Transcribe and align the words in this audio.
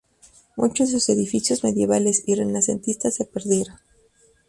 Muchos 0.55 0.87
de 0.91 0.99
sus 0.99 1.09
edificios 1.09 1.63
medievales 1.63 2.23
y 2.25 2.33
renacentistas 2.33 3.13
se 3.13 3.25
perdieron. 3.25 3.77